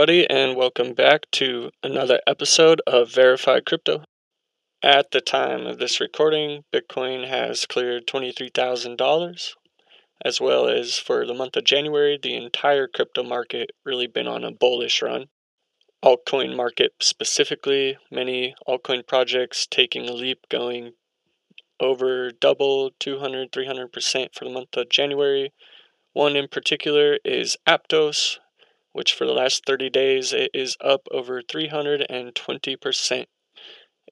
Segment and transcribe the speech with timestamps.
[0.00, 4.02] everybody, and welcome back to another episode of Verify Crypto.
[4.82, 9.50] At the time of this recording, Bitcoin has cleared $23,000,
[10.24, 14.42] as well as for the month of January, the entire crypto market really been on
[14.42, 15.26] a bullish run.
[16.02, 20.92] Altcoin market specifically, many altcoin projects taking a leap, going
[21.78, 25.52] over double, 200, 300% for the month of January.
[26.14, 28.38] One in particular is Aptos,
[28.92, 33.26] which for the last 30 days it is up over 320%.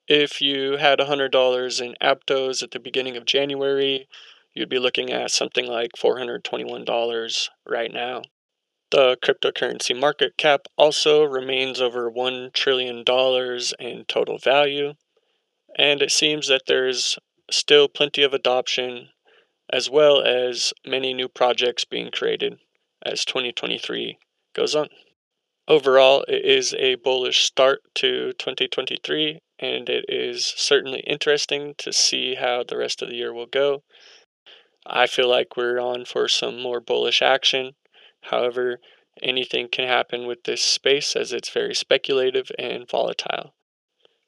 [0.07, 4.09] If you had $100 in Aptos at the beginning of January,
[4.55, 8.23] you'd be looking at something like $421 right now.
[8.91, 13.05] The cryptocurrency market cap also remains over $1 trillion
[13.79, 14.95] in total value,
[15.77, 17.19] and it seems that there's
[17.51, 19.09] still plenty of adoption
[19.71, 22.59] as well as many new projects being created
[23.05, 24.19] as 2023
[24.59, 24.89] goes on.
[25.69, 32.35] Overall, it is a bullish start to 2023, and it is certainly interesting to see
[32.35, 33.85] how the rest of the year will go.
[34.85, 37.77] I feel like we're on for some more bullish action.
[38.23, 38.81] However,
[39.23, 43.55] anything can happen with this space as it's very speculative and volatile.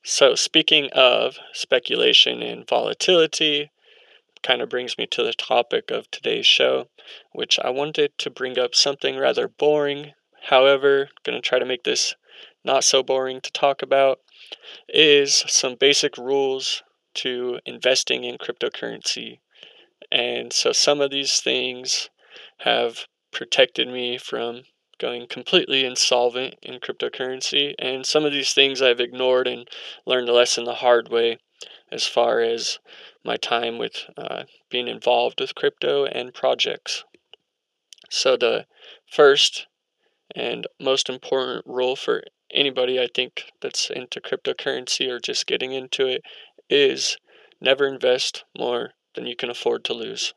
[0.04, 3.70] So, speaking of speculation and volatility,
[4.42, 6.88] kind of brings me to the topic of today's show,
[7.32, 10.12] which I wanted to bring up something rather boring.
[10.44, 12.14] However, going to try to make this
[12.64, 14.20] not so boring to talk about
[14.88, 16.82] is some basic rules
[17.14, 19.40] to investing in cryptocurrency.
[20.10, 22.10] And so some of these things
[22.58, 24.62] have protected me from
[24.98, 27.74] going completely insolvent in cryptocurrency.
[27.78, 29.68] And some of these things I've ignored and
[30.04, 31.38] learned a lesson the hard way
[31.90, 32.78] as far as
[33.24, 37.04] my time with uh, being involved with crypto and projects.
[38.08, 38.66] So, the
[39.10, 39.66] first
[40.34, 46.06] and most important rule for anybody I think that's into cryptocurrency or just getting into
[46.06, 46.22] it
[46.68, 47.16] is
[47.60, 50.34] never invest more than you can afford to lose.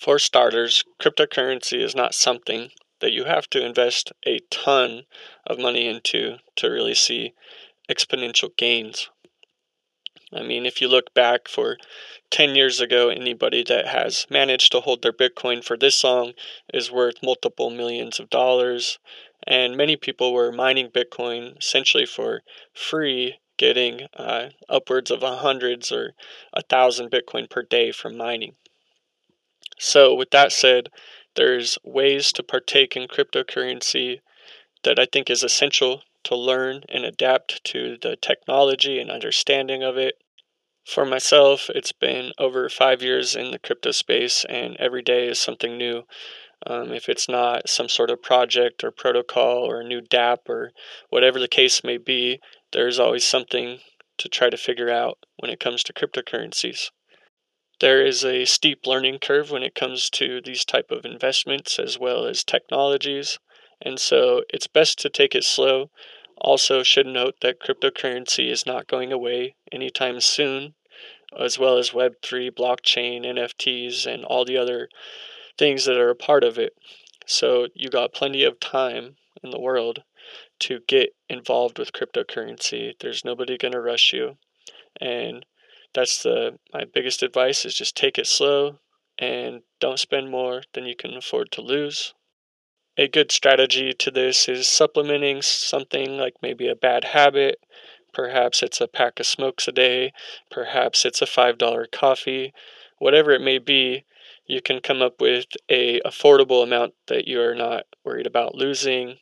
[0.00, 2.70] For starters, cryptocurrency is not something
[3.00, 5.06] that you have to invest a ton
[5.46, 7.32] of money into to really see
[7.90, 9.10] exponential gains.
[10.34, 11.76] I mean, if you look back for
[12.30, 16.32] 10 years ago, anybody that has managed to hold their Bitcoin for this long
[16.72, 18.98] is worth multiple millions of dollars.
[19.46, 26.14] And many people were mining Bitcoin essentially for free, getting uh, upwards of hundreds or
[26.52, 28.56] a thousand Bitcoin per day from mining.
[29.78, 30.88] So, with that said,
[31.34, 34.20] there's ways to partake in cryptocurrency
[34.84, 39.96] that I think is essential to learn and adapt to the technology and understanding of
[39.96, 40.20] it.
[40.84, 45.38] For myself, it's been over five years in the crypto space, and every day is
[45.38, 46.06] something new.
[46.66, 50.72] Um, if it's not some sort of project or protocol or a new dApp or
[51.08, 52.38] whatever the case may be,
[52.72, 53.80] there's always something
[54.18, 56.90] to try to figure out when it comes to cryptocurrencies.
[57.80, 61.98] There is a steep learning curve when it comes to these type of investments as
[61.98, 63.38] well as technologies,
[63.80, 65.90] and so it's best to take it slow.
[66.38, 70.74] Also, should note that cryptocurrency is not going away anytime soon,
[71.38, 74.88] as well as Web3, blockchain, NFTs, and all the other
[75.56, 76.74] things that are a part of it.
[77.26, 80.02] So, you got plenty of time in the world
[80.60, 82.92] to get involved with cryptocurrency.
[82.98, 84.36] There's nobody going to rush you.
[85.00, 85.44] And
[85.92, 88.78] that's the my biggest advice is just take it slow
[89.18, 92.14] and don't spend more than you can afford to lose.
[92.96, 97.58] A good strategy to this is supplementing something like maybe a bad habit.
[98.12, 100.12] Perhaps it's a pack of smokes a day,
[100.48, 102.54] perhaps it's a $5 coffee,
[102.98, 104.04] whatever it may be,
[104.46, 109.18] you can come up with a affordable amount that you are not worried about losing.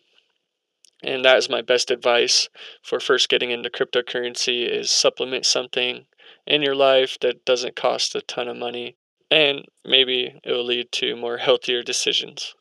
[1.03, 2.51] And that is my best advice
[2.83, 6.05] for first getting into cryptocurrency is supplement something
[6.47, 8.97] in your life that doesn't cost a ton of money,
[9.31, 12.55] and maybe it will lead to more healthier decisions.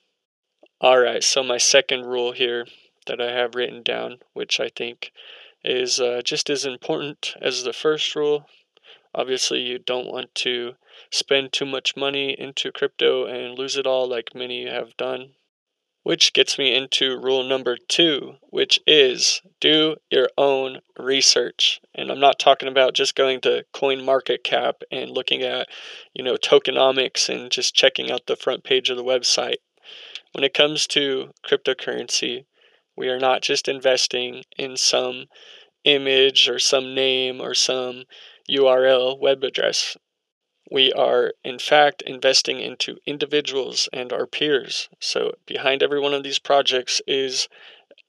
[0.84, 2.66] All right, so my second rule here
[3.06, 5.12] that I have written down, which I think
[5.64, 8.48] is uh, just as important as the first rule.
[9.14, 10.74] Obviously, you don't want to
[11.12, 15.34] spend too much money into crypto and lose it all like many have done.
[16.02, 21.80] Which gets me into rule number two, which is do your own research.
[21.94, 25.70] And I'm not talking about just going to CoinMarketCap and looking at,
[26.16, 29.58] you know, tokenomics and just checking out the front page of the website.
[30.34, 32.46] When it comes to cryptocurrency,
[32.96, 35.28] we are not just investing in some
[35.84, 38.06] image or some name or some
[38.50, 39.98] URL web address.
[40.70, 44.88] We are, in fact, investing into individuals and our peers.
[45.02, 47.50] So, behind every one of these projects is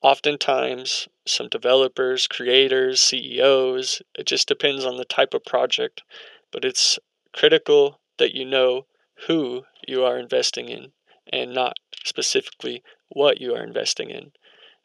[0.00, 6.04] oftentimes some developers, creators, CEOs, it just depends on the type of project,
[6.52, 7.00] but it's
[7.32, 8.86] critical that you know
[9.26, 10.92] who you are investing in
[11.32, 14.32] and not specifically what you are investing in.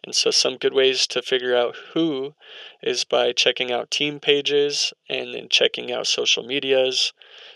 [0.03, 2.35] And so, some good ways to figure out who
[2.81, 7.13] is by checking out team pages and then checking out social medias,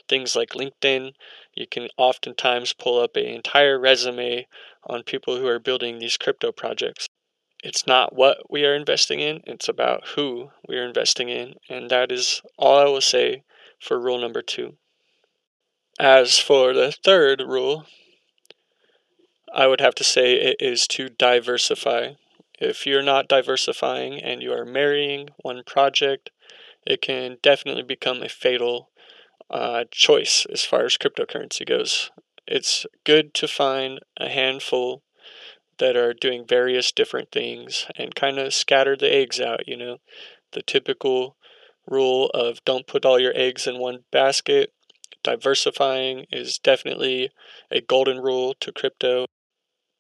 [0.10, 1.14] things like LinkedIn.
[1.56, 4.48] You can oftentimes pull up an entire resume
[4.84, 7.08] on people who are building these crypto projects.
[7.64, 11.56] It's not what we are investing in, it's about who we are investing in.
[11.70, 13.44] And that is all I will say
[13.80, 14.78] for rule number two.
[16.00, 17.86] As for the third rule,
[19.54, 22.14] I would have to say it is to diversify.
[22.60, 26.30] If you're not diversifying and you are marrying one project,
[26.86, 28.90] it can definitely become a fatal
[29.50, 32.12] uh, choice as far as cryptocurrency goes.
[32.48, 35.04] It's good to find a handful
[35.80, 39.98] that are doing various different things and kind of scatter the eggs out, you know.
[40.54, 41.36] The typical
[41.88, 44.72] rule of don't put all your eggs in one basket.
[45.24, 47.32] Diversifying is definitely
[47.70, 49.26] a golden rule to crypto.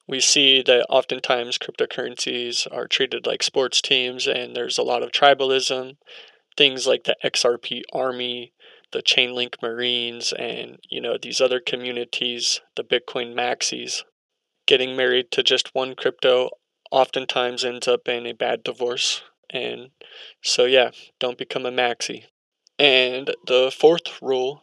[0.07, 5.11] We see that oftentimes cryptocurrencies are treated like sports teams and there's a lot of
[5.11, 5.97] tribalism.
[6.57, 8.53] Things like the XRP Army,
[8.91, 14.03] the Chainlink Marines, and you know these other communities, the Bitcoin Maxis
[14.65, 16.49] getting married to just one crypto
[16.91, 19.21] oftentimes ends up in a bad divorce.
[19.49, 19.89] And
[20.41, 22.25] so, yeah, don't become a maxi.
[22.77, 24.61] And the fourth rule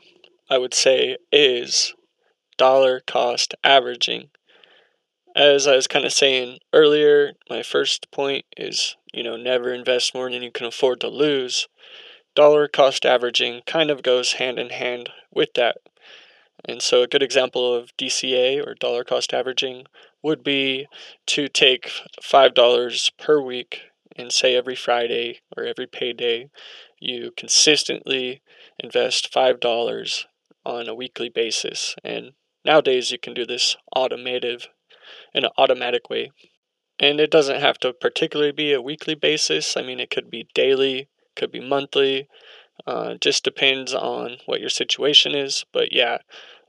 [0.50, 1.94] I would say is
[2.56, 4.30] dollar cost averaging.
[5.38, 10.12] As I was kind of saying earlier, my first point is, you know, never invest
[10.12, 11.68] more than you can afford to lose.
[12.34, 15.76] Dollar cost averaging kind of goes hand in hand with that.
[16.64, 19.84] And so, a good example of DCA or dollar cost averaging
[20.24, 20.88] would be
[21.26, 23.82] to take $5 per week
[24.16, 26.50] and say every Friday or every payday
[26.98, 28.42] you consistently
[28.80, 30.24] invest $5
[30.66, 31.94] on a weekly basis.
[32.02, 32.32] And
[32.64, 34.66] nowadays you can do this automated
[35.34, 36.30] in an automatic way.
[37.00, 39.76] And it doesn't have to particularly be a weekly basis.
[39.76, 42.28] I mean, it could be daily, could be monthly,
[42.86, 45.64] uh, just depends on what your situation is.
[45.72, 46.18] But yeah,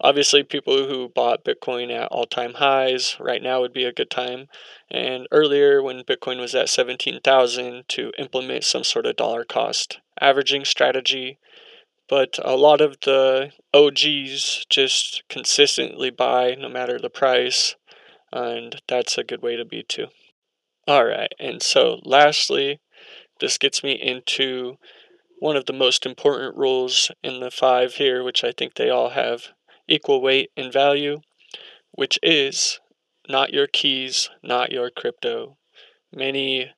[0.01, 4.09] obviously, people who bought Bitcoin at all time highs right now would be a good
[4.09, 4.47] time.
[4.89, 10.65] And earlier, when Bitcoin was at 17,000, to implement some sort of dollar cost averaging
[10.65, 11.39] strategy.
[12.07, 17.75] But a lot of the OGs just consistently buy no matter the price.
[18.31, 20.07] And that's a good way to be too.
[20.87, 21.31] All right.
[21.39, 22.79] And so, lastly,
[23.39, 24.77] this gets me into
[25.39, 29.11] one of the most important rules in the five here, which I think they all
[29.11, 29.49] have
[29.87, 31.21] equal weight and value,
[31.91, 32.79] which is
[33.27, 35.57] not your keys, not your crypto.
[36.11, 36.71] Many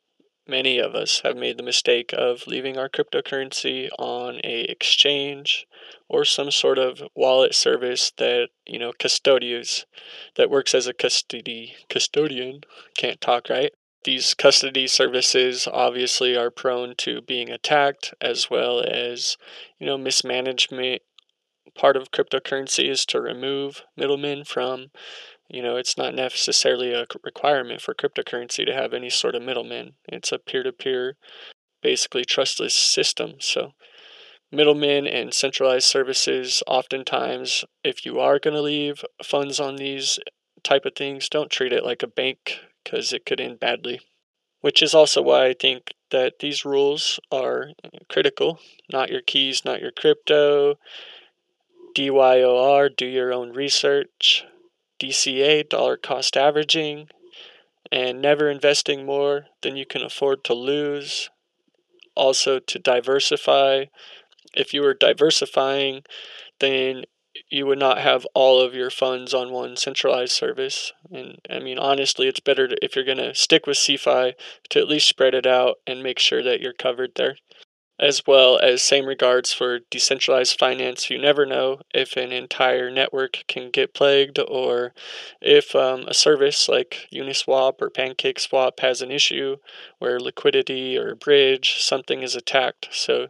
[0.52, 5.66] many of us have made the mistake of leaving our cryptocurrency on a exchange
[6.10, 9.86] or some sort of wallet service that you know custodians
[10.36, 12.62] that works as a custody custodian.
[12.98, 13.72] Can't talk right?
[14.04, 19.38] These custody services obviously are prone to being attacked as well as
[19.80, 21.02] you know mismanagement.
[21.76, 24.92] Part of cryptocurrency is to remove middlemen from
[25.52, 29.94] you know it's not necessarily a requirement for cryptocurrency to have any sort of middleman
[30.08, 31.16] it's a peer-to-peer
[31.82, 33.72] basically trustless system so
[34.52, 40.20] middlemen and centralized services oftentimes if you are going to leave funds on these
[40.64, 44.02] type of things don't treat it like a bank because it could end badly.
[44.62, 48.60] Which is also why I think that these rules are uh, critical.
[48.92, 50.76] Not your keys, not your crypto.
[51.96, 54.46] DYOR, do your own research.
[55.02, 57.08] DCA, dollar cost averaging.
[57.92, 61.30] And never investing more than you can afford to lose.
[62.16, 63.86] Also, to diversify.
[64.54, 66.04] If you are diversifying,
[66.60, 67.04] then
[67.50, 70.92] you would not have all of your funds on one centralized service.
[71.12, 74.34] And I mean, honestly, it's better to, if you're going to stick with CeFi
[74.70, 77.38] to at least spread it out and make sure that you're covered there.
[78.02, 83.44] As well as same regards for decentralized finance, you never know if an entire network
[83.48, 84.94] can get plagued or
[85.40, 89.58] if um, a service like Uniswap or PancakeSwap has an issue
[90.00, 92.90] where liquidity or bridge something is attacked.
[92.92, 93.28] So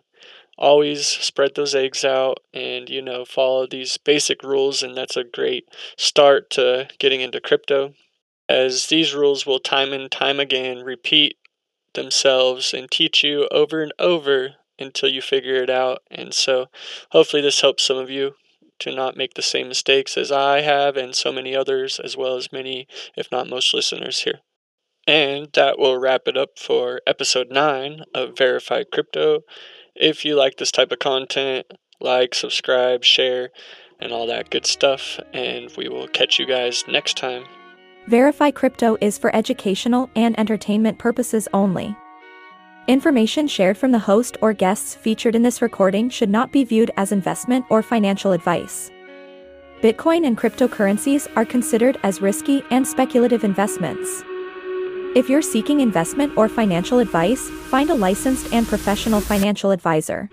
[0.58, 5.24] always spread those eggs out and you know follow these basic rules and that's a
[5.24, 7.94] great start to getting into crypto
[8.50, 11.38] as these rules will time and time again repeat
[11.94, 16.68] themselves and teach you over and over until you figure it out and so
[17.12, 18.34] hopefully this helps some of you
[18.80, 22.36] to not make the same mistakes as I have and so many others as well
[22.36, 24.40] as many if not most listeners here
[25.08, 29.42] And that will wrap it up for episode 9 of Verify Crypto.
[29.96, 31.66] If you like this type of content,
[32.00, 33.50] like, subscribe, share,
[34.00, 35.20] and all that good stuff.
[35.34, 37.46] And we will catch you guys next time.
[38.08, 41.96] Verify Crypto is for educational and entertainment purposes only.
[42.88, 46.90] Information shared from the host or guests featured in this recording should not be viewed
[46.98, 48.90] as investment or financial advice.
[49.82, 54.24] Bitcoin and cryptocurrencies are considered as risky and speculative investments.
[55.16, 60.30] If you're seeking investment or financial advice, find a licensed and professional financial advisor.